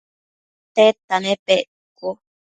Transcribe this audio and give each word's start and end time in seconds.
tedta 0.75 1.15
nepec?cucu 1.23 2.09